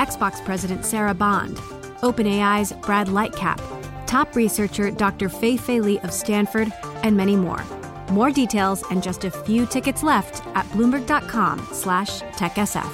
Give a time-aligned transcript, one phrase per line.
[0.00, 1.58] Xbox President Sarah Bond,
[2.00, 3.60] OpenAI's Brad Lightcap,
[4.06, 5.28] top researcher Dr.
[5.28, 7.62] Fei Fei Li of Stanford, and many more.
[8.10, 12.90] More details and just a few tickets left at bloomberg.com slash techsf.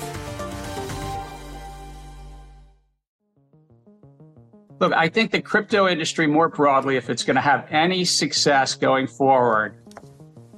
[4.80, 8.74] Look, I think the crypto industry more broadly, if it's going to have any success
[8.74, 9.76] going forward,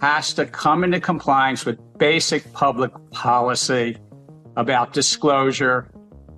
[0.01, 3.99] has to come into compliance with basic public policy
[4.57, 5.91] about disclosure,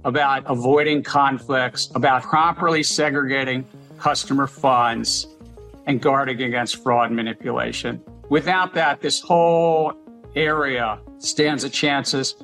[0.04, 3.64] about avoiding conflicts, about properly segregating
[3.98, 5.26] customer funds,
[5.86, 8.02] and guarding against fraud manipulation.
[8.28, 9.92] Without that, this whole
[10.36, 12.34] area stands a chances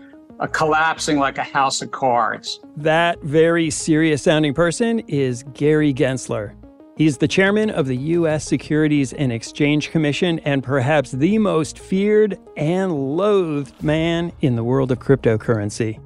[0.40, 2.60] of collapsing like a house of cards.
[2.76, 6.54] That very serious sounding person is Gary Gensler.
[6.96, 8.44] He's the chairman of the U.S.
[8.44, 14.90] Securities and Exchange Commission and perhaps the most feared and loathed man in the world
[14.90, 16.00] of cryptocurrency.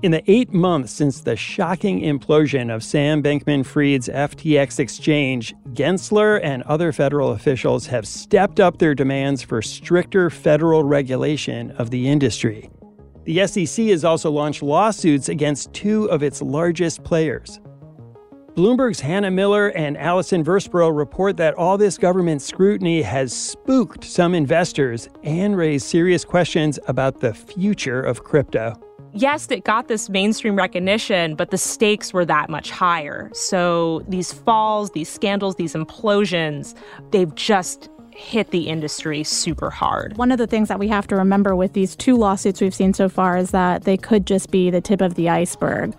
[0.00, 6.38] In the eight months since the shocking implosion of Sam Bankman Fried's FTX exchange, Gensler
[6.40, 12.08] and other federal officials have stepped up their demands for stricter federal regulation of the
[12.08, 12.70] industry.
[13.24, 17.58] The SEC has also launched lawsuits against two of its largest players.
[18.54, 24.32] Bloomberg's Hannah Miller and Allyson Versprille report that all this government scrutiny has spooked some
[24.32, 28.80] investors and raised serious questions about the future of crypto
[29.12, 33.30] yes, it got this mainstream recognition, but the stakes were that much higher.
[33.32, 36.74] So these falls, these scandals, these implosions,
[37.10, 40.16] they've just hit the industry super hard.
[40.16, 42.92] One of the things that we have to remember with these two lawsuits we've seen
[42.92, 45.94] so far is that they could just be the tip of the iceberg.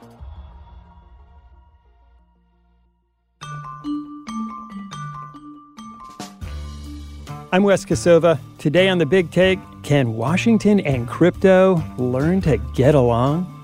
[7.51, 8.39] I'm Wes Kosova.
[8.59, 13.58] Today on The Big Take, can Washington and crypto learn to get along?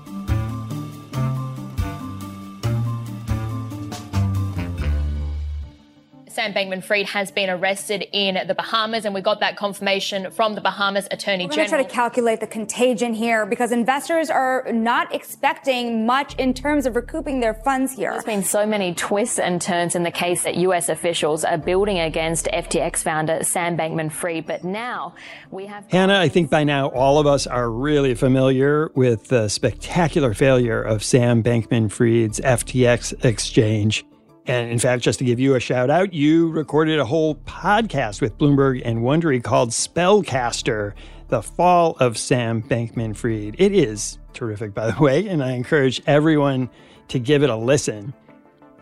[6.46, 10.54] Sam Bankman Fried has been arrested in the Bahamas, and we got that confirmation from
[10.54, 11.56] the Bahamas Attorney We're General.
[11.56, 16.36] We're going to try to calculate the contagion here because investors are not expecting much
[16.36, 18.12] in terms of recouping their funds here.
[18.12, 20.88] There's been so many twists and turns in the case that U.S.
[20.88, 25.16] officials are building against FTX founder Sam Bankman Fried, but now
[25.50, 25.90] we have.
[25.90, 30.80] Hannah, I think by now all of us are really familiar with the spectacular failure
[30.80, 34.04] of Sam Bankman Fried's FTX exchange.
[34.46, 38.20] And in fact, just to give you a shout out, you recorded a whole podcast
[38.20, 40.92] with Bloomberg and Wondery called Spellcaster
[41.28, 43.56] The Fall of Sam Bankman Fried.
[43.58, 46.70] It is terrific, by the way, and I encourage everyone
[47.08, 48.14] to give it a listen.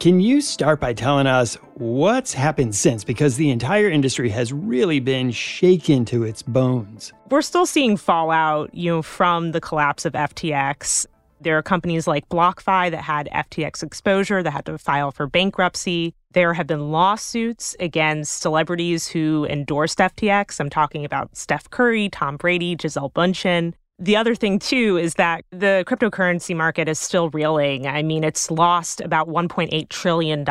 [0.00, 3.04] Can you start by telling us what's happened since?
[3.04, 7.12] Because the entire industry has really been shaken to its bones.
[7.30, 11.06] We're still seeing fallout, you know, from the collapse of FTX.
[11.44, 16.14] There are companies like BlockFi that had FTX exposure that had to file for bankruptcy.
[16.32, 20.58] There have been lawsuits against celebrities who endorsed FTX.
[20.58, 23.74] I'm talking about Steph Curry, Tom Brady, Gisele Bundchen.
[23.98, 27.86] The other thing, too, is that the cryptocurrency market is still reeling.
[27.86, 30.44] I mean, it's lost about $1.8 trillion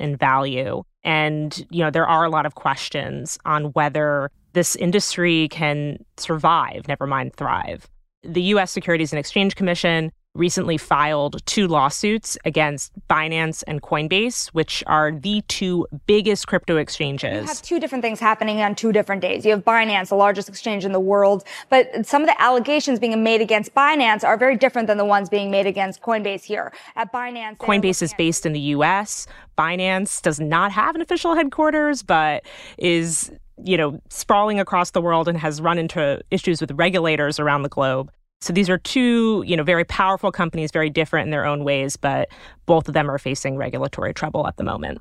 [0.00, 0.82] in value.
[1.04, 6.88] And, you know, there are a lot of questions on whether this industry can survive,
[6.88, 7.88] never mind thrive.
[8.24, 8.72] The U.S.
[8.72, 15.42] Securities and Exchange Commission recently filed two lawsuits against Binance and Coinbase, which are the
[15.48, 17.42] two biggest crypto exchanges.
[17.42, 19.44] You have two different things happening on two different days.
[19.44, 23.22] You have Binance, the largest exchange in the world, but some of the allegations being
[23.22, 26.72] made against Binance are very different than the ones being made against Coinbase here.
[26.94, 29.26] At Binance, Coinbase is based in the US.
[29.58, 32.44] Binance does not have an official headquarters, but
[32.78, 33.30] is
[33.64, 37.68] you know, sprawling across the world and has run into issues with regulators around the
[37.68, 38.10] globe.
[38.40, 41.96] So these are two, you know, very powerful companies, very different in their own ways,
[41.96, 42.28] but
[42.66, 45.00] both of them are facing regulatory trouble at the moment.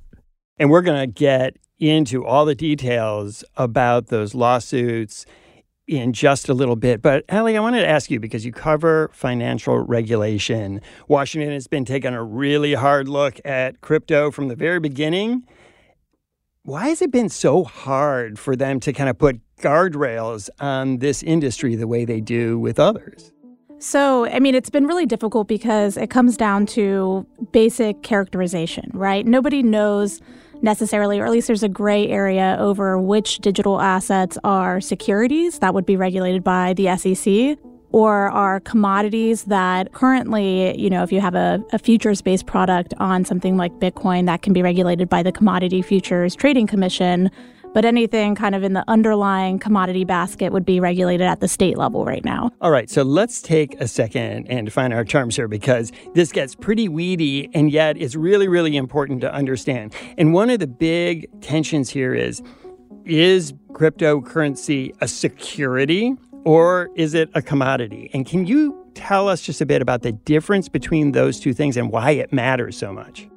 [0.58, 5.26] And we're going to get into all the details about those lawsuits
[5.88, 7.02] in just a little bit.
[7.02, 10.82] But Allie, I wanted to ask you because you cover financial regulation.
[11.08, 15.46] Washington has been taking a really hard look at crypto from the very beginning.
[16.66, 21.22] Why has it been so hard for them to kind of put guardrails on this
[21.22, 23.32] industry the way they do with others?
[23.78, 29.28] So, I mean, it's been really difficult because it comes down to basic characterization, right?
[29.28, 30.22] Nobody knows
[30.64, 35.76] necessarily, or at least there's a gray area over which digital assets are securities that
[35.76, 37.60] would be regulated by the SEC
[37.96, 42.94] or are commodities that currently, you know, if you have a, a futures based product
[42.98, 47.32] on something like Bitcoin, that can be regulated by the Commodity Futures Trading Commission.
[47.74, 51.78] But anything kind of in the underlying commodity basket would be regulated at the state
[51.78, 52.52] level right now.
[52.60, 56.54] All right, so let's take a second and define our terms here because this gets
[56.54, 59.96] pretty weedy and yet it's really, really important to understand.
[60.18, 62.44] And one of the big tensions here is
[63.06, 66.16] is cryptocurrency a security
[66.46, 68.10] or is it a commodity?
[68.14, 71.76] And can you tell us just a bit about the difference between those two things
[71.76, 73.28] and why it matters so much?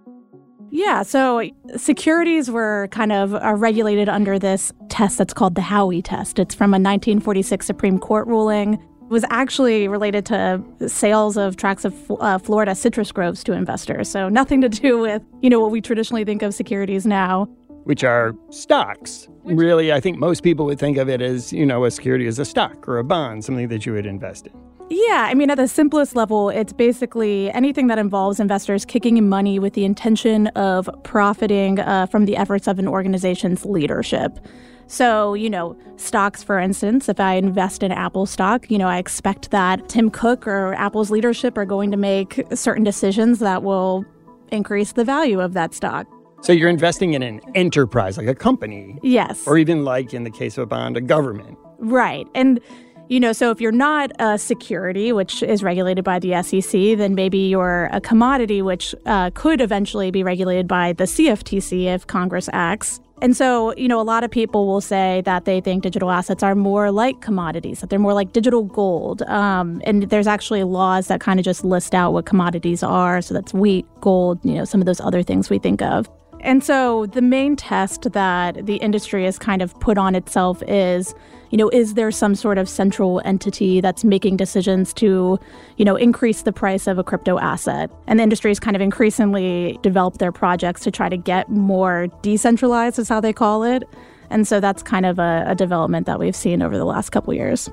[0.71, 6.39] Yeah, so securities were kind of regulated under this test that's called the Howey test.
[6.39, 8.75] It's from a 1946 Supreme Court ruling.
[8.75, 14.11] It was actually related to sales of tracts of uh, Florida citrus groves to investors.
[14.11, 17.49] So nothing to do with, you know, what we traditionally think of securities now.
[17.89, 19.29] Which are stocks.
[19.45, 22.39] Really, I think most people would think of it as, you know, a security as
[22.39, 24.53] a stock or a bond, something that you would invest in.
[24.91, 29.31] Yeah, I mean, at the simplest level, it's basically anything that involves investors kicking in
[29.31, 34.39] money with the intention of profiting uh, from the efforts of an organization's leadership.
[34.87, 38.99] So, you know, stocks, for instance, if I invest in Apple stock, you know, I
[38.99, 44.05] expect that Tim Cook or Apple's leadership are going to make certain decisions that will
[44.51, 46.07] increase the value of that stock.
[46.41, 48.99] So you're investing in an enterprise, like a company.
[49.03, 49.47] Yes.
[49.47, 51.59] Or even like in the case of a bond, a government.
[51.79, 52.27] Right.
[52.35, 52.61] And
[53.09, 57.15] you know, so if you're not a security, which is regulated by the SEC, then
[57.15, 62.51] maybe you're a commodity, which uh, could eventually be regulated by the CFTC if Congress
[62.53, 63.01] acts.
[63.21, 66.43] And so, you know, a lot of people will say that they think digital assets
[66.43, 69.23] are more like commodities, that they're more like digital gold.
[69.23, 73.23] Um, and there's actually laws that kind of just list out what commodities are.
[73.23, 76.09] So that's wheat, gold, you know, some of those other things we think of.
[76.41, 81.15] And so the main test that the industry has kind of put on itself is,
[81.51, 85.39] you know, is there some sort of central entity that's making decisions to,
[85.77, 87.91] you know, increase the price of a crypto asset?
[88.07, 92.07] And the industry has kind of increasingly developed their projects to try to get more
[92.23, 93.83] decentralized, is how they call it.
[94.31, 97.33] And so that's kind of a, a development that we've seen over the last couple
[97.35, 97.69] years.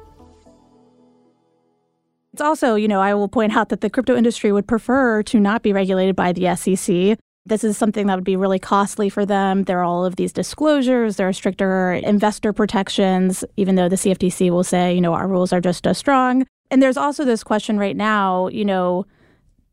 [2.33, 5.39] It's also, you know, I will point out that the crypto industry would prefer to
[5.39, 9.25] not be regulated by the SEC this is something that would be really costly for
[9.25, 9.63] them.
[9.63, 14.49] There are all of these disclosures, there are stricter investor protections, even though the CFTC
[14.49, 16.45] will say, you know, our rules are just as strong.
[16.71, 19.05] And there's also this question right now, you know,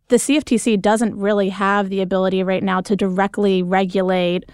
[0.09, 4.45] the CFTC doesn't really have the ability right now to directly regulate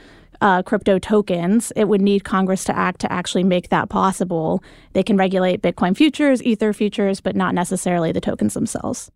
[0.41, 1.73] uh, crypto tokens.
[1.75, 4.63] It would need Congress to act to actually make that possible.
[4.93, 9.11] They can regulate Bitcoin futures, Ether futures, but not necessarily the tokens themselves.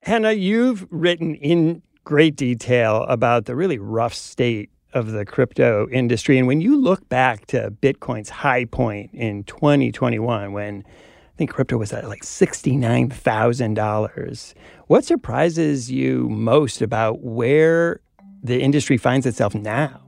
[0.00, 6.36] Hannah, you've written in great detail about the really rough state of the crypto industry.
[6.38, 10.90] And when you look back to Bitcoin's high point in 2021, when I
[11.38, 14.54] think crypto was at like $69,000,
[14.88, 18.00] what surprises you most about where
[18.42, 20.02] the industry finds itself now?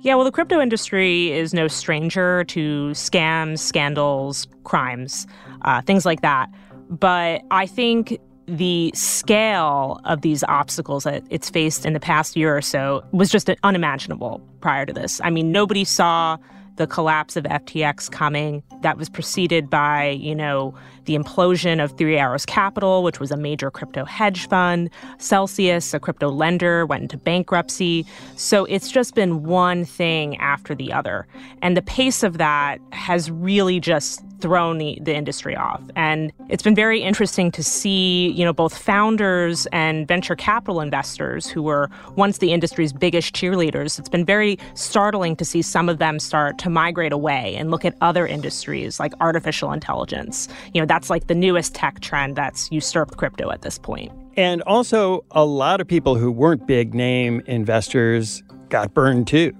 [0.00, 5.26] Yeah, well, the crypto industry is no stranger to scams, scandals, crimes,
[5.62, 6.48] uh, things like that.
[6.88, 8.16] But I think
[8.48, 13.30] the scale of these obstacles that it's faced in the past year or so was
[13.30, 15.20] just unimaginable prior to this.
[15.22, 16.38] I mean, nobody saw
[16.76, 18.62] the collapse of FTX coming.
[18.82, 20.74] That was preceded by, you know,
[21.04, 24.88] the implosion of Three Arrows Capital, which was a major crypto hedge fund.
[25.18, 28.06] Celsius, a crypto lender, went into bankruptcy.
[28.36, 31.26] So it's just been one thing after the other.
[31.62, 35.82] And the pace of that has really just thrown the, the industry off.
[35.96, 41.48] And it's been very interesting to see, you know, both founders and venture capital investors
[41.48, 43.98] who were once the industry's biggest cheerleaders.
[43.98, 47.84] It's been very startling to see some of them start to migrate away and look
[47.84, 50.48] at other industries like artificial intelligence.
[50.74, 54.12] You know, that's like the newest tech trend that's usurped crypto at this point.
[54.36, 59.52] And also, a lot of people who weren't big name investors got burned too.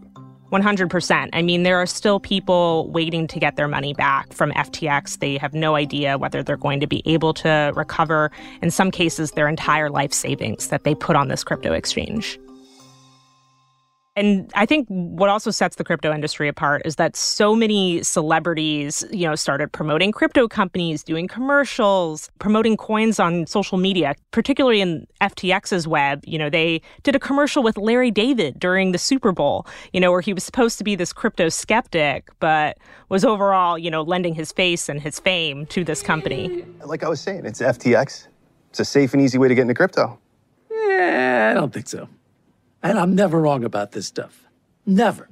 [0.52, 1.28] 100%.
[1.32, 5.18] I mean, there are still people waiting to get their money back from FTX.
[5.18, 8.30] They have no idea whether they're going to be able to recover,
[8.62, 12.38] in some cases, their entire life savings that they put on this crypto exchange.
[14.18, 19.04] And I think what also sets the crypto industry apart is that so many celebrities,
[19.12, 25.06] you know, started promoting crypto companies, doing commercials, promoting coins on social media, particularly in
[25.20, 26.24] FTX's web.
[26.26, 30.10] You know, they did a commercial with Larry David during the Super Bowl, you know,
[30.10, 32.76] where he was supposed to be this crypto skeptic, but
[33.10, 36.64] was overall, you know, lending his face and his fame to this company.
[36.84, 38.26] Like I was saying, it's FTX
[38.70, 40.18] It's a safe and easy way to get into crypto.
[40.68, 42.08] Yeah, I don't think so.
[42.82, 44.44] And I'm never wrong about this stuff.
[44.86, 45.28] Never.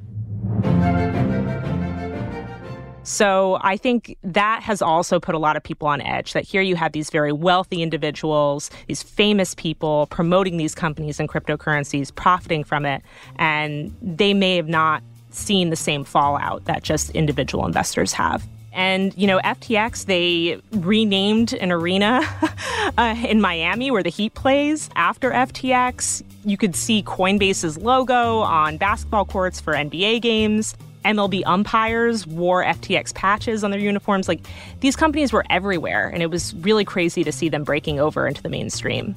[3.07, 6.61] So I think that has also put a lot of people on edge that here
[6.61, 12.65] you have these very wealthy individuals, these famous people promoting these companies and cryptocurrencies, profiting
[12.65, 13.03] from it,
[13.37, 18.45] and they may have not seen the same fallout that just individual investors have.
[18.77, 22.21] And, you know, FTX, they renamed an arena
[22.99, 26.23] uh, in Miami where the Heat plays after FTX.
[26.45, 30.77] You could see Coinbase's logo on basketball courts for NBA games.
[31.07, 34.29] MLB umpires wore FTX patches on their uniforms.
[34.29, 34.47] Like
[34.81, 38.43] these companies were everywhere, and it was really crazy to see them breaking over into
[38.43, 39.15] the mainstream.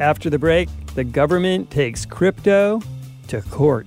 [0.00, 2.82] After the break, the government takes crypto
[3.28, 3.86] to court.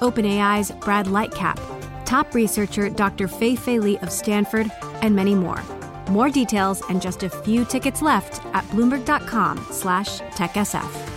[0.00, 1.58] OpenAI's Brad Lightcap,
[2.04, 3.28] top researcher Dr.
[3.28, 4.70] Fei Fei Li of Stanford,
[5.02, 5.62] and many more.
[6.10, 11.10] More details and just a few tickets left at bloomberg.com slash techsf.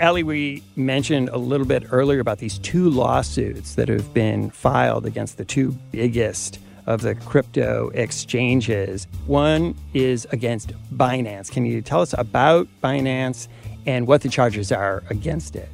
[0.00, 5.04] Ellie, we mentioned a little bit earlier about these two lawsuits that have been filed
[5.04, 6.58] against the two biggest
[6.90, 9.06] of the crypto exchanges.
[9.26, 11.50] One is against Binance.
[11.50, 13.46] Can you tell us about Binance
[13.86, 15.68] and what the charges are against it?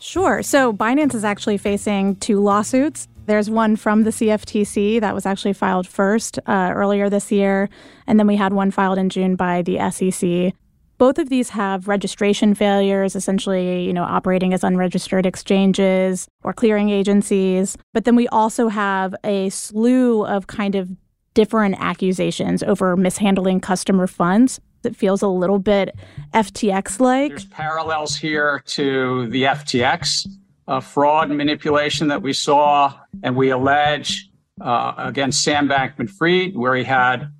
[0.00, 0.42] Sure.
[0.42, 3.06] So Binance is actually facing two lawsuits.
[3.26, 7.68] There's one from the CFTC that was actually filed first uh, earlier this year,
[8.08, 10.54] and then we had one filed in June by the SEC.
[11.02, 16.90] Both of these have registration failures, essentially, you know, operating as unregistered exchanges or clearing
[16.90, 17.76] agencies.
[17.92, 20.88] But then we also have a slew of kind of
[21.34, 24.60] different accusations over mishandling customer funds.
[24.84, 25.92] It feels a little bit
[26.34, 27.30] FTX like.
[27.30, 30.28] There's parallels here to the FTX
[30.68, 34.30] uh, fraud manipulation that we saw, and we allege
[34.60, 37.32] uh, against Sam Bankman Fried, where he had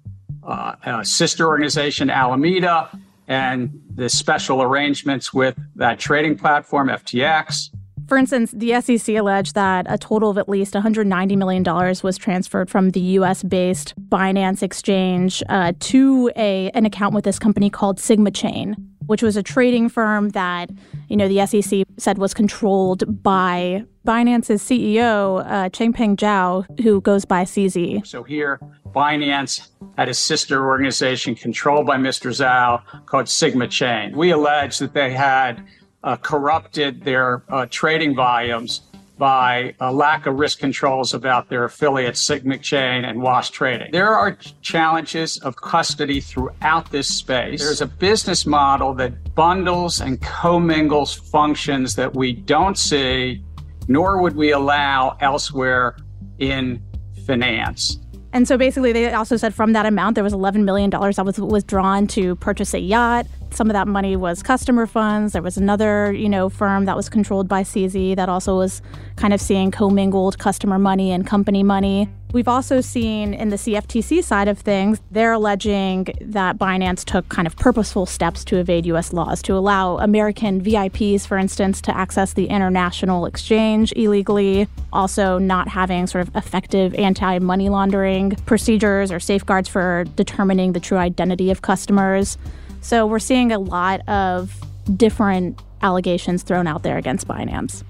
[0.42, 2.90] uh, a sister organization, Alameda,
[3.29, 7.71] and the special arrangements with that trading platform, FTX.
[8.09, 11.62] For instance, the SEC alleged that a total of at least $190 million
[12.02, 17.38] was transferred from the US based Binance exchange uh, to a, an account with this
[17.38, 20.71] company called Sigma Chain, which was a trading firm that,
[21.09, 27.25] you know, the SEC said was controlled by Binance's CEO, uh, Changpeng Zhao, who goes
[27.25, 28.06] by CZ.
[28.06, 28.61] So here,
[28.94, 32.30] Binance had a sister organization controlled by Mr.
[32.30, 34.16] Zhao called Sigma Chain.
[34.16, 35.64] We allege that they had
[36.04, 38.82] uh, corrupted their uh, trading volumes
[39.23, 43.93] by a lack of risk controls about their affiliates, Sigma Chain and Wash Trading.
[43.93, 47.62] There are challenges of custody throughout this space.
[47.62, 53.45] There's a business model that bundles and commingles functions that we don't see,
[53.87, 55.97] nor would we allow elsewhere
[56.41, 56.83] in
[57.25, 58.00] finance.
[58.33, 61.38] And so basically, they also said from that amount, there was $11 million that was
[61.38, 63.29] withdrawn to purchase a yacht.
[63.52, 65.35] Some of that money was customer funds.
[65.35, 68.80] There was another, you know, firm that was controlled by CZ that also was
[69.16, 72.09] kind of seeing commingled customer money and company money.
[72.32, 77.47] We've also seen in the CFTC side of things, they're alleging that Binance took kind
[77.47, 82.32] of purposeful steps to evade US laws, to allow American VIPs, for instance, to access
[82.32, 89.21] the international exchange illegally, also not having sort of effective anti money laundering procedures or
[89.21, 92.38] safeguards for determining the true identity of customers.
[92.82, 94.60] So we're seeing a lot of
[94.96, 97.84] different allegations thrown out there against Binance.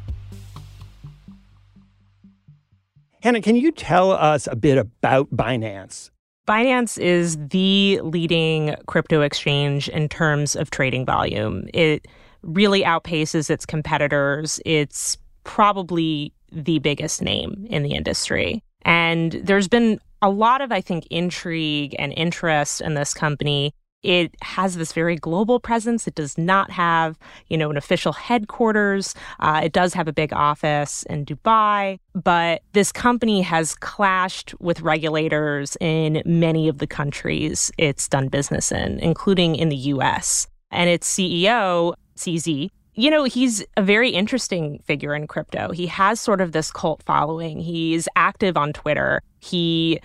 [3.22, 6.10] Hannah, can you tell us a bit about Binance?
[6.46, 11.68] Binance is the leading crypto exchange in terms of trading volume.
[11.72, 12.06] It
[12.42, 14.60] really outpaces its competitors.
[14.66, 18.62] It's probably the biggest name in the industry.
[18.82, 23.72] And there's been a lot of, I think, intrigue and interest in this company
[24.02, 26.06] it has this very global presence.
[26.06, 27.18] It does not have,
[27.48, 29.14] you know, an official headquarters.
[29.40, 34.80] Uh, it does have a big office in Dubai, but this company has clashed with
[34.80, 40.46] regulators in many of the countries it's done business in, including in the U.S.
[40.70, 45.72] And its CEO, CZ, You know, he's a very interesting figure in crypto.
[45.72, 47.60] He has sort of this cult following.
[47.60, 49.22] He's active on Twitter.
[49.40, 50.00] He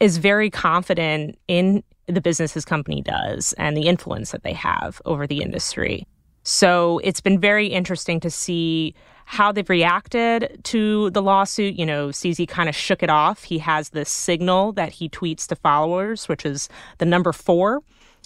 [0.00, 5.00] is very confident in the business his company does and the influence that they have
[5.04, 6.06] over the industry.
[6.42, 8.94] So it's been very interesting to see
[9.24, 11.74] how they've reacted to the lawsuit.
[11.74, 13.44] You know, CZ kind of shook it off.
[13.44, 16.68] He has this signal that he tweets to followers, which is
[16.98, 17.82] the number four.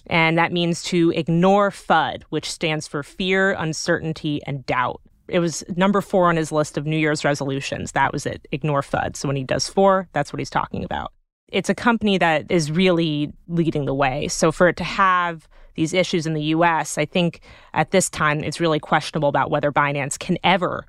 [0.09, 5.01] And that means to ignore FUD, which stands for fear, uncertainty, and doubt.
[5.29, 7.93] It was number four on his list of New Year's resolutions.
[7.93, 9.17] That was it, ignore FUD.
[9.17, 11.13] So when he does four, that's what he's talking about.
[11.51, 14.29] It's a company that is really leading the way.
[14.29, 17.41] So for it to have these issues in the US, I think
[17.73, 20.87] at this time it's really questionable about whether Binance can ever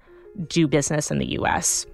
[0.48, 1.86] do business in the US.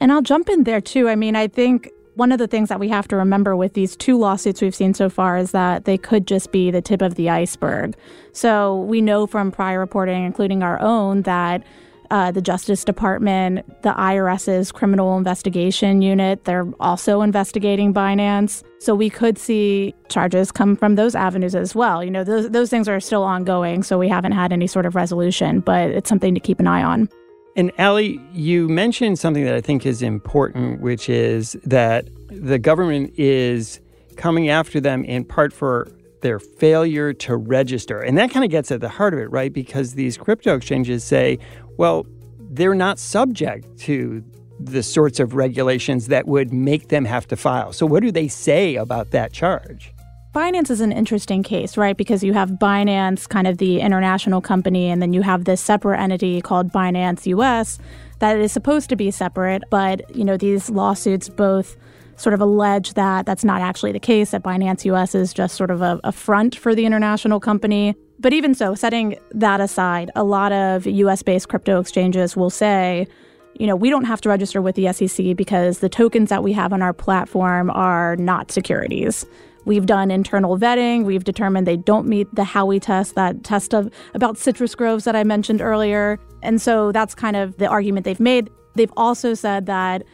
[0.00, 1.08] And I'll jump in there too.
[1.08, 3.96] I mean, I think one of the things that we have to remember with these
[3.96, 7.14] two lawsuits we've seen so far is that they could just be the tip of
[7.14, 7.96] the iceberg.
[8.32, 11.62] So we know from prior reporting, including our own, that
[12.10, 16.44] uh, the Justice Department, the IRS's criminal investigation unit.
[16.44, 18.62] They're also investigating Binance.
[18.78, 22.02] So we could see charges come from those avenues as well.
[22.02, 24.94] You know, those, those things are still ongoing, so we haven't had any sort of
[24.94, 27.08] resolution, but it's something to keep an eye on.
[27.56, 33.12] And Ali, you mentioned something that I think is important, which is that the government
[33.18, 33.80] is
[34.16, 35.88] coming after them in part for
[36.22, 38.00] their failure to register.
[38.00, 39.52] And that kind of gets at the heart of it, right?
[39.52, 41.38] Because these crypto exchanges say,
[41.76, 42.06] well,
[42.50, 44.24] they're not subject to
[44.60, 47.72] the sorts of regulations that would make them have to file.
[47.72, 49.92] So, what do they say about that charge?
[50.34, 51.96] Binance is an interesting case, right?
[51.96, 55.98] Because you have Binance, kind of the international company, and then you have this separate
[55.98, 57.78] entity called Binance US
[58.18, 59.62] that is supposed to be separate.
[59.70, 61.76] But, you know, these lawsuits both
[62.18, 65.70] sort of allege that that's not actually the case, that Binance US is just sort
[65.70, 67.94] of a, a front for the international company.
[68.18, 73.06] But even so, setting that aside, a lot of US based crypto exchanges will say,
[73.54, 76.52] you know, we don't have to register with the SEC because the tokens that we
[76.52, 79.24] have on our platform are not securities.
[79.64, 81.04] We've done internal vetting.
[81.04, 85.14] We've determined they don't meet the Howey test, that test of about citrus groves that
[85.14, 86.18] I mentioned earlier.
[86.42, 88.48] And so that's kind of the argument they've made.
[88.74, 90.04] They've also said that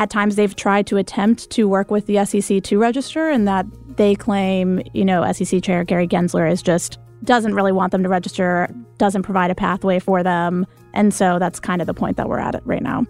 [0.00, 3.66] at times they've tried to attempt to work with the SEC to register, and that
[3.96, 8.08] they claim, you know, SEC Chair Gary Gensler is just doesn't really want them to
[8.08, 10.66] register, doesn't provide a pathway for them.
[10.94, 13.04] And so that's kind of the point that we're at right now.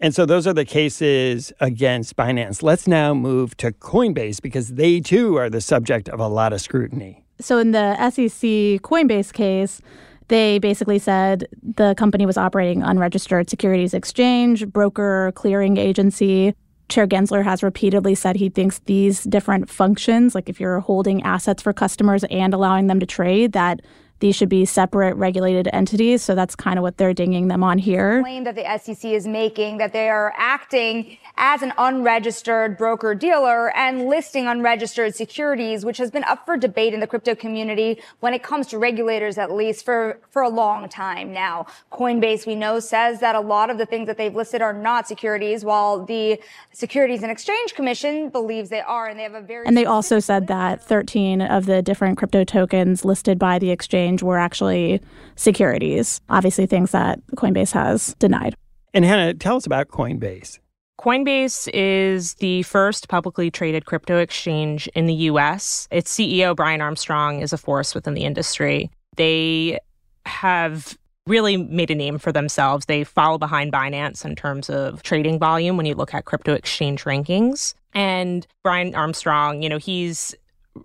[0.00, 2.62] And so those are the cases against Binance.
[2.62, 6.62] Let's now move to Coinbase because they too are the subject of a lot of
[6.62, 7.22] scrutiny.
[7.38, 9.82] So in the SEC Coinbase case,
[10.30, 16.54] they basically said the company was operating unregistered securities exchange, broker, clearing agency,
[16.90, 21.62] Chair Gensler has repeatedly said he thinks these different functions, like if you're holding assets
[21.62, 23.80] for customers and allowing them to trade, that
[24.20, 26.22] these should be separate regulated entities.
[26.22, 28.20] So that's kind of what they're dinging them on here.
[28.22, 33.74] Claim that the SEC is making that they are acting as an unregistered broker dealer
[33.76, 38.34] and listing unregistered securities, which has been up for debate in the crypto community when
[38.34, 41.66] it comes to regulators, at least for, for a long time now.
[41.90, 45.08] Coinbase, we know, says that a lot of the things that they've listed are not
[45.08, 46.38] securities, while the
[46.72, 49.66] Securities and Exchange Commission believes they are, and they have a very.
[49.66, 54.09] And they also said that 13 of the different crypto tokens listed by the exchange
[54.18, 55.00] were actually
[55.36, 58.54] securities, obviously, things that Coinbase has denied.
[58.92, 60.58] And Hannah, tell us about Coinbase.
[61.00, 65.88] Coinbase is the first publicly traded crypto exchange in the US.
[65.90, 68.90] Its CEO, Brian Armstrong, is a force within the industry.
[69.16, 69.78] They
[70.26, 72.84] have really made a name for themselves.
[72.84, 77.04] They follow behind Binance in terms of trading volume when you look at crypto exchange
[77.04, 77.72] rankings.
[77.94, 80.34] And Brian Armstrong, you know, he's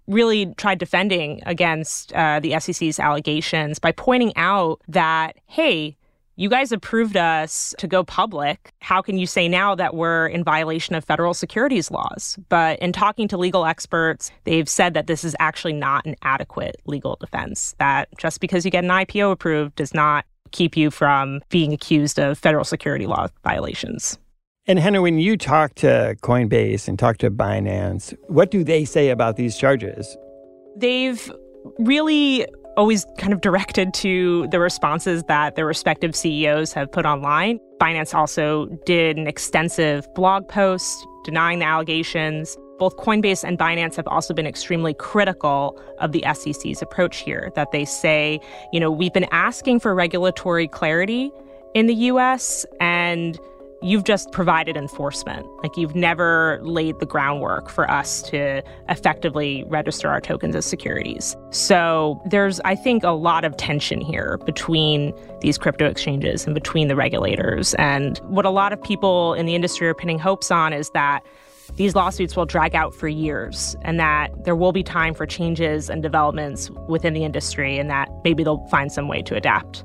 [0.08, 5.98] really tried defending against uh, the SEC's allegations by pointing out that, hey,
[6.38, 8.74] you guys approved us to go public.
[8.80, 12.38] How can you say now that we're in violation of federal securities laws?
[12.50, 16.76] But in talking to legal experts, they've said that this is actually not an adequate
[16.86, 21.42] legal defense, that just because you get an IPO approved does not keep you from
[21.50, 24.18] being accused of federal security law violations.
[24.68, 29.10] And Hannah, when you talk to Coinbase and talk to Binance, what do they say
[29.10, 30.18] about these charges?
[30.76, 31.32] They've
[31.78, 37.60] really always kind of directed to the responses that their respective CEOs have put online.
[37.80, 42.58] Binance also did an extensive blog post denying the allegations.
[42.80, 47.72] Both Coinbase and Binance have also been extremely critical of the SEC's approach here, that
[47.72, 48.40] they say,
[48.74, 51.32] you know, we've been asking for regulatory clarity
[51.76, 53.40] in the US, and
[53.82, 55.48] you've just provided enforcement.
[55.62, 61.36] Like you've never laid the groundwork for us to effectively register our tokens as securities.
[61.52, 66.88] So there's, I think, a lot of tension here between these crypto exchanges and between
[66.88, 67.74] the regulators.
[67.76, 71.24] And what a lot of people in the industry are pinning hopes on is that
[71.76, 75.90] these lawsuits will drag out for years and that there will be time for changes
[75.90, 79.84] and developments within the industry and that maybe they'll find some way to adapt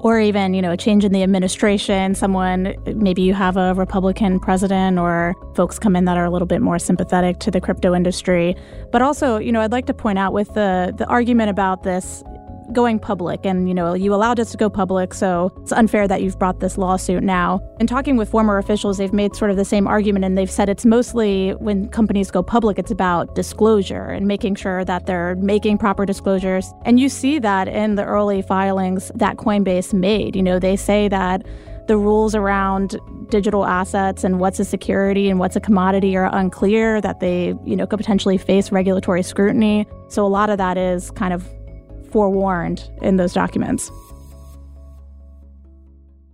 [0.00, 4.38] or even, you know, a change in the administration, someone, maybe you have a Republican
[4.38, 7.94] president or folks come in that are a little bit more sympathetic to the crypto
[7.94, 8.54] industry.
[8.92, 12.22] But also, you know, I'd like to point out with the, the argument about this
[12.72, 16.22] going public and you know you allowed us to go public so it's unfair that
[16.22, 17.60] you've brought this lawsuit now.
[17.78, 20.68] And talking with former officials they've made sort of the same argument and they've said
[20.68, 25.78] it's mostly when companies go public it's about disclosure and making sure that they're making
[25.78, 26.72] proper disclosures.
[26.84, 30.36] And you see that in the early filings that Coinbase made.
[30.36, 31.44] You know they say that
[31.86, 32.98] the rules around
[33.28, 37.76] digital assets and what's a security and what's a commodity are unclear that they you
[37.76, 39.86] know could potentially face regulatory scrutiny.
[40.08, 41.48] So a lot of that is kind of
[42.16, 43.92] forewarned in those documents.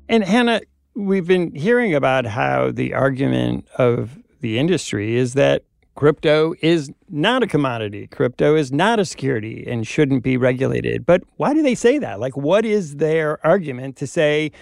[0.08, 0.60] And Hannah,
[0.94, 5.64] we've been hearing about how the argument of the industry is that
[5.96, 8.06] crypto is not a commodity.
[8.06, 11.04] Crypto is not a security and shouldn't be regulated.
[11.04, 12.20] But why do they say that?
[12.20, 14.52] Like, what is their argument to say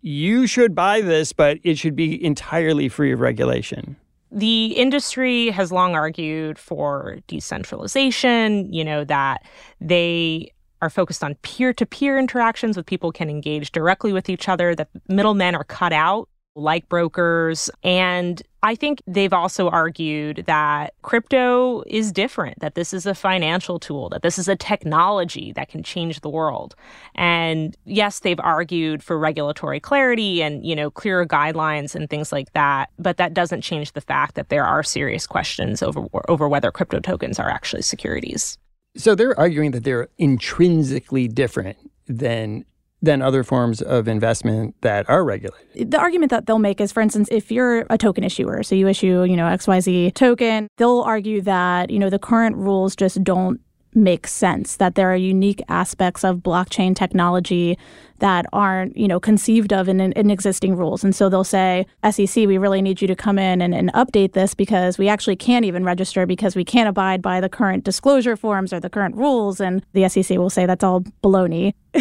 [0.00, 3.94] you should buy this, but it should be entirely free of regulation?
[4.32, 9.46] the industry has long argued for decentralization, you know, that
[9.80, 10.52] they
[10.82, 14.74] are focused on peer to peer interactions with people can engage directly with each other,
[14.74, 17.70] that middlemen are cut out like brokers.
[17.82, 23.78] And I think they've also argued that crypto is different, that this is a financial
[23.78, 26.74] tool, that this is a technology that can change the world.
[27.14, 32.52] And yes, they've argued for regulatory clarity and, you know, clearer guidelines and things like
[32.54, 36.72] that, but that doesn't change the fact that there are serious questions over over whether
[36.72, 38.56] crypto tokens are actually securities.
[38.96, 42.64] So they're arguing that they're intrinsically different than
[43.02, 45.90] than other forms of investment that are regulated.
[45.90, 48.88] The argument that they'll make is, for instance, if you're a token issuer, so you
[48.88, 53.60] issue, you know, XYZ token, they'll argue that, you know, the current rules just don't
[53.96, 57.78] make sense, that there are unique aspects of blockchain technology
[58.18, 61.04] that aren't, you know, conceived of in, in existing rules.
[61.04, 64.32] And so they'll say, SEC, we really need you to come in and, and update
[64.32, 68.36] this because we actually can't even register because we can't abide by the current disclosure
[68.36, 69.60] forms or the current rules.
[69.60, 71.74] And the SEC will say that's all baloney.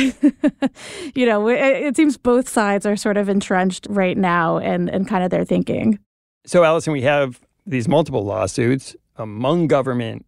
[1.16, 5.08] you know, it, it seems both sides are sort of entrenched right now and, and
[5.08, 6.00] kind of their thinking.
[6.46, 10.26] So, Allyson, we have these multiple lawsuits among government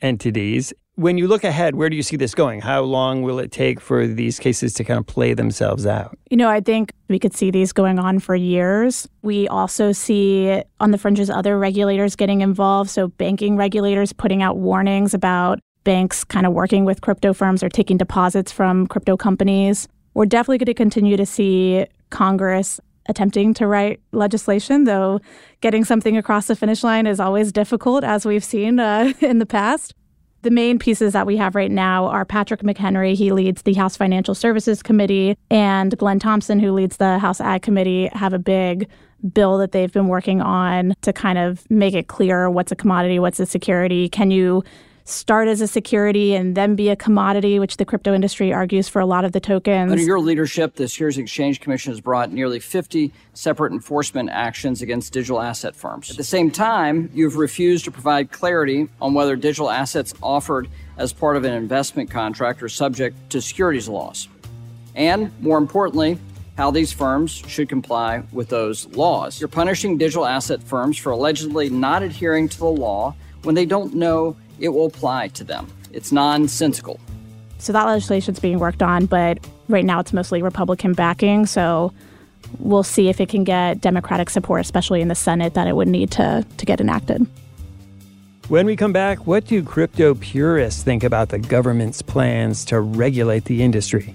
[0.00, 2.60] entities when you look ahead, where do you see this going?
[2.60, 6.18] How long will it take for these cases to kind of play themselves out?
[6.30, 9.08] You know, I think we could see these going on for years.
[9.22, 12.90] We also see on the fringes other regulators getting involved.
[12.90, 17.70] So, banking regulators putting out warnings about banks kind of working with crypto firms or
[17.70, 19.88] taking deposits from crypto companies.
[20.12, 25.18] We're definitely going to continue to see Congress attempting to write legislation, though
[25.62, 29.46] getting something across the finish line is always difficult, as we've seen uh, in the
[29.46, 29.94] past.
[30.42, 33.96] The main pieces that we have right now are Patrick McHenry, he leads the House
[33.96, 38.88] Financial Services Committee, and Glenn Thompson, who leads the House Ag Committee, have a big
[39.34, 43.18] bill that they've been working on to kind of make it clear what's a commodity,
[43.18, 44.08] what's a security.
[44.08, 44.64] Can you
[45.04, 49.00] start as a security and then be a commodity, which the crypto industry argues for
[49.00, 49.90] a lot of the tokens.
[49.90, 55.12] Under your leadership, this year's Exchange Commission has brought nearly 50 separate enforcement actions against
[55.12, 56.10] digital asset firms.
[56.10, 61.12] At the same time, you've refused to provide clarity on whether digital assets offered as
[61.12, 64.28] part of an investment contract are subject to securities laws.
[64.94, 66.18] And more importantly,
[66.56, 69.40] how these firms should comply with those laws.
[69.40, 73.94] You're punishing digital asset firms for allegedly not adhering to the law when they don't
[73.94, 75.66] know it will apply to them.
[75.92, 77.00] It's nonsensical.
[77.58, 81.46] So that legislation is being worked on, but right now it's mostly Republican backing.
[81.46, 81.92] So
[82.58, 85.88] we'll see if it can get Democratic support, especially in the Senate, that it would
[85.88, 87.26] need to, to get enacted.
[88.48, 93.44] When we come back, what do crypto purists think about the government's plans to regulate
[93.44, 94.14] the industry?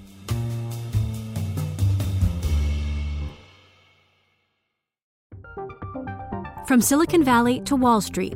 [6.68, 8.36] From Silicon Valley to Wall Street,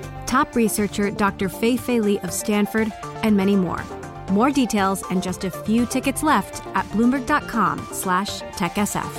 [0.31, 1.49] top researcher Dr.
[1.49, 2.89] Fei Fei Li of Stanford,
[3.21, 3.83] and many more.
[4.31, 9.11] More details and just a few tickets left at bloomberg.com slash techsf.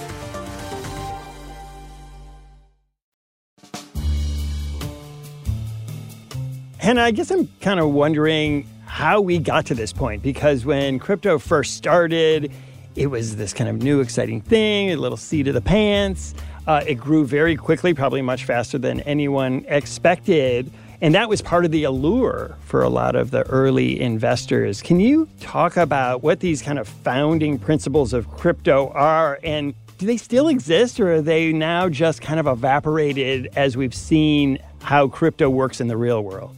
[6.80, 10.98] And I guess I'm kind of wondering how we got to this point because when
[10.98, 12.50] crypto first started,
[12.96, 16.34] it was this kind of new exciting thing, a little seat of the pants.
[16.66, 20.72] Uh, it grew very quickly, probably much faster than anyone expected.
[21.02, 24.80] And that was part of the allure for a lot of the early investors.
[24.80, 30.06] Can you talk about what these kind of founding principles of crypto are and do
[30.06, 35.08] they still exist or are they now just kind of evaporated as we've seen how
[35.08, 36.56] crypto works in the real world?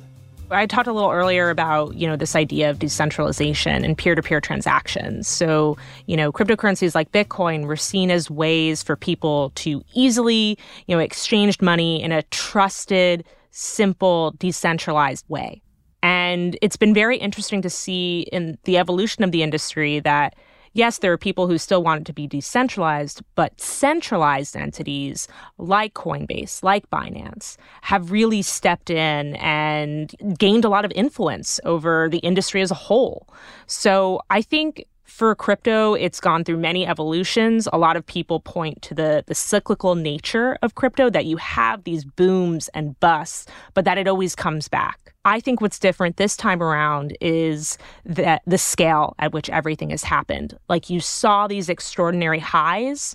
[0.50, 5.26] I talked a little earlier about, you know, this idea of decentralization and peer-to-peer transactions.
[5.26, 10.94] So, you know, cryptocurrencies like Bitcoin were seen as ways for people to easily, you
[10.94, 15.62] know, exchange money in a trusted, simple, decentralized way.
[16.02, 20.34] And it's been very interesting to see in the evolution of the industry that
[20.74, 25.94] yes, there are people who still want it to be decentralized, but centralized entities like
[25.94, 32.18] Coinbase, like Binance, have really stepped in and gained a lot of influence over the
[32.18, 33.28] industry as a whole.
[33.66, 37.68] So I think for crypto, it's gone through many evolutions.
[37.72, 41.84] A lot of people point to the, the cyclical nature of crypto, that you have
[41.84, 45.14] these booms and busts, but that it always comes back.
[45.24, 50.02] I think what's different this time around is that the scale at which everything has
[50.02, 50.58] happened.
[50.68, 53.14] Like you saw these extraordinary highs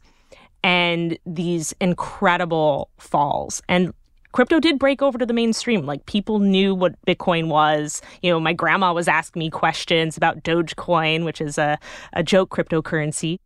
[0.64, 3.62] and these incredible falls.
[3.70, 3.94] And
[4.32, 5.86] crypto did break over to the mainstream.
[5.86, 8.02] Like people knew what Bitcoin was.
[8.22, 11.78] You know, my grandma was asking me questions about Dogecoin, which is a,
[12.14, 13.40] a joke cryptocurrency.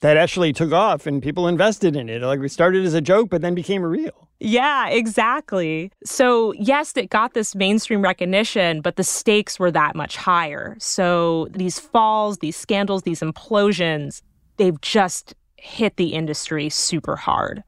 [0.00, 2.22] That actually took off and people invested in it.
[2.22, 4.28] Like we started as a joke, but then became real.
[4.42, 5.92] Yeah, exactly.
[6.02, 10.76] So, yes, it got this mainstream recognition, but the stakes were that much higher.
[10.78, 14.22] So, these falls, these scandals, these implosions,
[14.56, 17.62] they've just hit the industry super hard.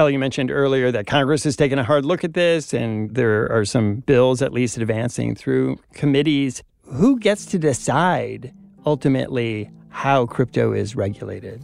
[0.00, 3.52] Elle, you mentioned earlier that Congress has taken a hard look at this, and there
[3.52, 6.62] are some bills at least advancing through committees.
[6.84, 8.54] Who gets to decide
[8.86, 11.62] ultimately how crypto is regulated?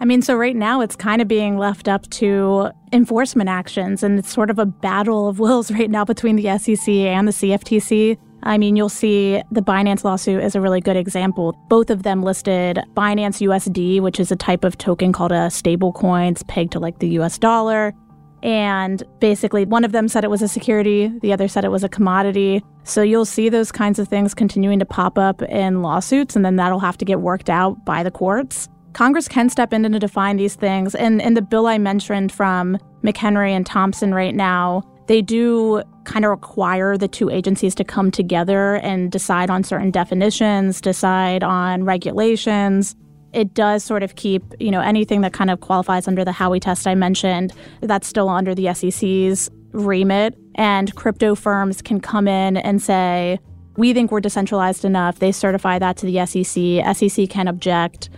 [0.00, 4.18] I mean, so right now it's kind of being left up to enforcement actions, and
[4.18, 8.18] it's sort of a battle of wills right now between the SEC and the CFTC.
[8.44, 11.56] I mean, you'll see the Binance lawsuit is a really good example.
[11.68, 16.32] Both of them listed Binance USD, which is a type of token called a stablecoin.
[16.32, 17.94] It's pegged to like the US dollar.
[18.42, 21.82] And basically, one of them said it was a security, the other said it was
[21.82, 22.62] a commodity.
[22.82, 26.56] So you'll see those kinds of things continuing to pop up in lawsuits, and then
[26.56, 28.68] that'll have to get worked out by the courts.
[28.92, 30.94] Congress can step in to define these things.
[30.94, 36.24] And in the bill I mentioned from McHenry and Thompson right now, they do kind
[36.24, 41.84] of require the two agencies to come together and decide on certain definitions, decide on
[41.84, 42.94] regulations.
[43.32, 46.60] It does sort of keep, you know, anything that kind of qualifies under the Howey
[46.60, 50.36] test I mentioned, that's still under the SEC's remit.
[50.54, 53.40] And crypto firms can come in and say,
[53.76, 55.18] we think we're decentralized enough.
[55.18, 56.96] They certify that to the SEC.
[56.96, 58.08] SEC can object.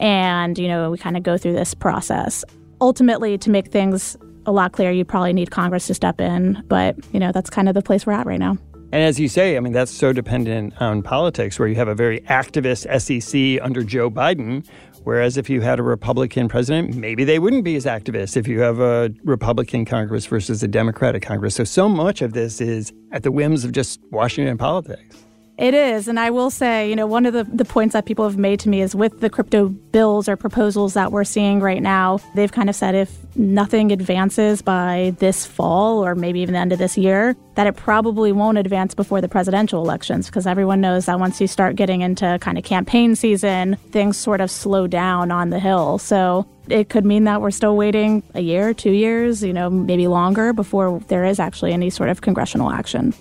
[0.00, 2.44] And, you know, we kind of go through this process.
[2.80, 6.62] Ultimately, to make things a lot clearer, You'd probably need Congress to step in.
[6.68, 8.56] But, you know, that's kind of the place we're at right now.
[8.92, 11.96] And as you say, I mean, that's so dependent on politics, where you have a
[11.96, 14.64] very activist SEC under Joe Biden.
[15.02, 18.60] Whereas if you had a Republican president, maybe they wouldn't be as activist if you
[18.60, 21.56] have a Republican Congress versus a Democratic Congress.
[21.56, 25.23] So, so much of this is at the whims of just Washington politics.
[25.56, 26.08] It is.
[26.08, 28.58] And I will say, you know, one of the, the points that people have made
[28.60, 32.50] to me is with the crypto bills or proposals that we're seeing right now, they've
[32.50, 36.80] kind of said if nothing advances by this fall or maybe even the end of
[36.80, 41.20] this year, that it probably won't advance before the presidential elections because everyone knows that
[41.20, 45.50] once you start getting into kind of campaign season, things sort of slow down on
[45.50, 45.98] the Hill.
[45.98, 50.08] So it could mean that we're still waiting a year, two years, you know, maybe
[50.08, 53.14] longer before there is actually any sort of congressional action.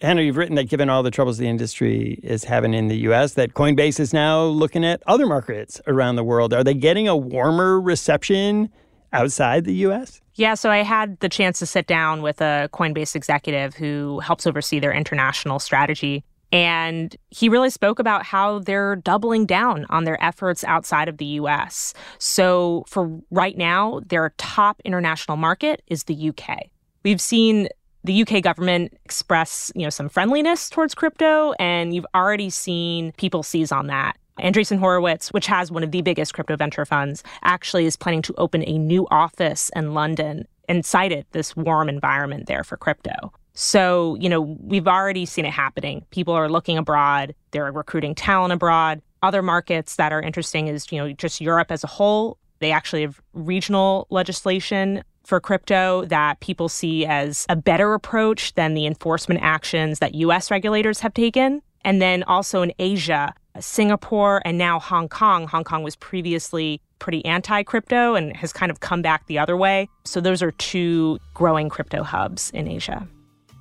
[0.00, 3.34] Hannah, you've written that given all the troubles the industry is having in the US,
[3.34, 6.54] that Coinbase is now looking at other markets around the world.
[6.54, 8.68] Are they getting a warmer reception
[9.12, 10.20] outside the US?
[10.34, 14.46] Yeah, so I had the chance to sit down with a Coinbase executive who helps
[14.46, 16.22] oversee their international strategy.
[16.52, 21.26] And he really spoke about how they're doubling down on their efforts outside of the
[21.26, 21.92] US.
[22.18, 26.70] So, for right now, their top international market is the UK.
[27.02, 27.68] We've seen
[28.08, 33.42] the UK government express, you know, some friendliness towards crypto, and you've already seen people
[33.42, 34.16] seize on that.
[34.38, 38.34] Andreessen Horowitz, which has one of the biggest crypto venture funds, actually is planning to
[38.38, 43.32] open a new office in London and cited this warm environment there for crypto.
[43.52, 46.06] So, you know, we've already seen it happening.
[46.10, 49.02] People are looking abroad, they're recruiting talent abroad.
[49.22, 52.38] Other markets that are interesting is, you know, just Europe as a whole.
[52.60, 58.72] They actually have regional legislation for crypto that people see as a better approach than
[58.72, 61.60] the enforcement actions that US regulators have taken.
[61.84, 65.46] And then also in Asia, Singapore, and now Hong Kong.
[65.46, 69.54] Hong Kong was previously pretty anti crypto and has kind of come back the other
[69.56, 69.86] way.
[70.04, 73.06] So those are two growing crypto hubs in Asia.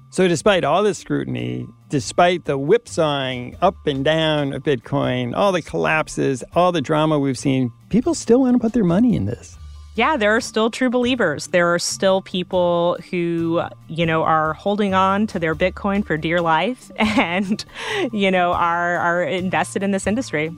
[0.10, 5.62] So, despite all this scrutiny, despite the whipsawing up and down of Bitcoin, all the
[5.62, 9.58] collapses, all the drama we've seen, people still want to put their money in this
[9.98, 11.48] yeah, there are still true believers.
[11.48, 16.40] There are still people who, you know, are holding on to their Bitcoin for dear
[16.40, 17.66] life and,
[18.14, 20.56] you know, are, are invested in this industry.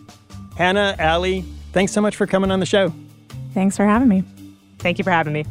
[0.58, 2.94] Hannah, Ali, thanks so much for coming on the show.
[3.54, 4.24] Thanks for having me.
[4.80, 5.46] Thank you for having me.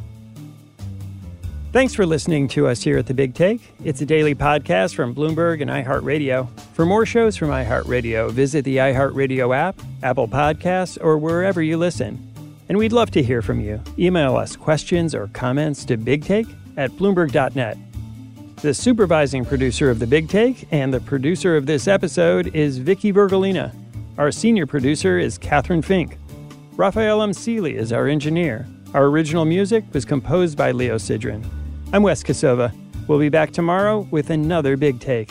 [1.72, 3.60] Thanks for listening to us here at The Big Take.
[3.84, 6.48] It's a daily podcast from Bloomberg and iHeartRadio.
[6.72, 12.27] For more shows from iHeartRadio, visit the iHeartRadio app, Apple Podcasts, or wherever you listen.
[12.68, 13.80] And we'd love to hear from you.
[13.98, 17.78] Email us questions or comments to bigtake at bloomberg.net.
[18.62, 23.12] The supervising producer of The Big Take and the producer of this episode is Vicki
[23.12, 23.74] Vergolina.
[24.18, 26.18] Our senior producer is Kathryn Fink.
[26.76, 28.66] Raphael Amsili is our engineer.
[28.94, 31.44] Our original music was composed by Leo Sidran.
[31.92, 32.72] I'm Wes Kosova.
[33.06, 35.30] We'll be back tomorrow with another Big Take.